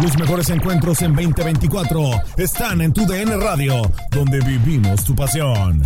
[0.00, 3.82] Los mejores encuentros en 2024 están en tu DN Radio,
[4.12, 5.82] donde vivimos tu pasión.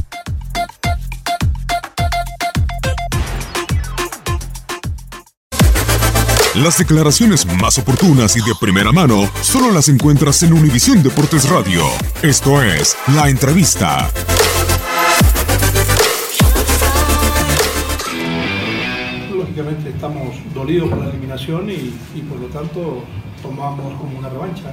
[6.57, 11.83] Las declaraciones más oportunas y de primera mano solo las encuentras en Univisión Deportes Radio.
[12.23, 14.11] Esto es La Entrevista.
[19.35, 23.05] Lógicamente estamos dolidos por la eliminación y, y por lo tanto
[23.43, 24.73] tomamos como una revancha.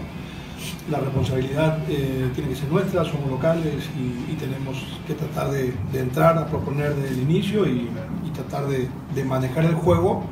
[0.89, 6.37] La responsabilidad eh, tiene que ser nuestra, somos locales y, tenemos que tratar de, entrar
[6.37, 7.89] a proponer desde el inicio y,
[8.33, 10.23] tratar de, manejar el juego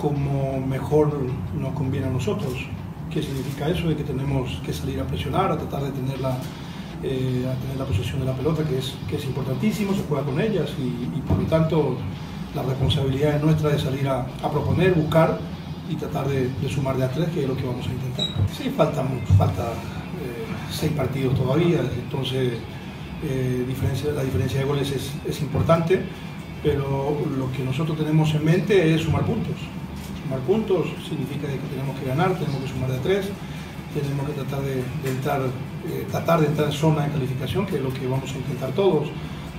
[0.00, 1.12] como mejor
[1.58, 2.52] nos conviene a nosotros.
[3.10, 3.88] ¿Qué significa eso?
[3.88, 6.38] De que tenemos que salir a presionar, a tratar de tener la,
[7.02, 10.40] eh, tener la posesión de la pelota, que es, que es importantísimo, se juega con
[10.40, 11.96] ellas y, y por lo tanto
[12.54, 15.38] la responsabilidad es nuestra de salir a proponer, buscar
[15.88, 18.26] y tratar de, de, sumar de a tres, que es lo que vamos a intentar.
[18.56, 19.04] Sí, falta,
[19.36, 22.54] falta eh, seis partidos todavía, entonces
[23.24, 23.64] eh,
[24.14, 24.92] la diferencia de goles
[25.26, 26.02] es, importante,
[26.62, 29.56] pero lo que nosotros tenemos en mente es sumar puntos
[30.30, 33.26] sumar puntos, significa que tenemos que ganar, tenemos que sumar de tres,
[33.92, 37.76] tenemos que tratar de, de entrar, eh, tratar de entrar en zona de calificación, que
[37.76, 39.08] es lo que vamos a intentar todos.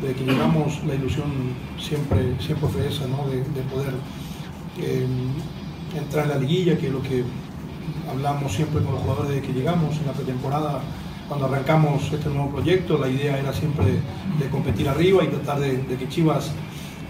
[0.02, 1.30] Desde que llegamos, la ilusión
[1.78, 3.30] siempre, siempre fue ¿no?
[3.30, 3.94] de, de, poder
[5.96, 7.24] entrar en la liguilla, que es lo que
[8.10, 10.82] hablamos siempre con los jugadores desde que llegamos en la pretemporada.
[11.28, 15.80] Cuando arrancamos este nuevo proyecto, la idea era siempre de competir arriba y tratar de,
[15.98, 16.52] que Chivas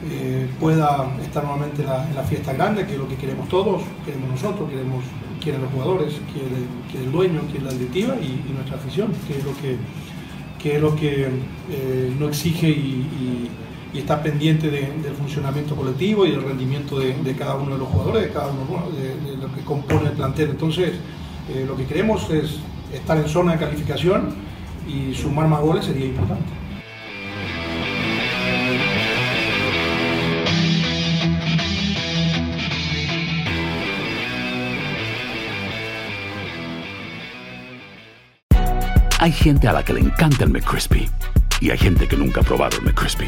[0.09, 4.29] eh, pueda estar nuevamente en la, fiesta grande, que es lo que queremos todos, queremos
[4.29, 5.03] nosotros, queremos,
[5.41, 9.57] quieren los jugadores, quiere, el dueño, quiere la directiva y, nuestra afición, que es lo
[9.57, 9.77] que,
[10.61, 11.27] que, es lo que
[11.69, 13.49] eh, no exige y,
[13.93, 17.87] y está pendiente de, del funcionamiento colectivo y del rendimiento de, cada uno de los
[17.89, 20.51] jugadores, de cada uno de, que compone el plantel.
[20.51, 20.93] Entonces,
[21.53, 22.59] eh, lo que queremos es
[22.93, 24.33] estar en zona de calificación
[24.87, 26.61] y sumar más goles sería importante.
[39.19, 41.07] Hay gente a la que le encanta el McCrispy
[41.59, 43.27] y hay gente que nunca ha probado el McCrispy.